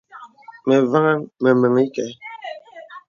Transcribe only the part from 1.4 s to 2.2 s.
me meŋhī kɛ̄.